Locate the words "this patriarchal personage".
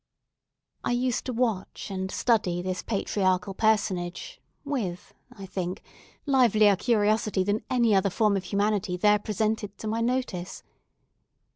2.63-4.41